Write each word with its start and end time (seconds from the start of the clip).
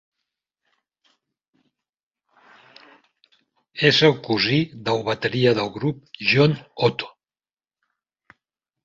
És 3.89 3.99
el 4.07 4.15
cosí 4.29 4.57
del 4.87 5.05
bateria 5.11 5.53
del 5.61 5.71
grup, 5.77 6.01
John 6.33 6.57
Otto. 6.89 7.13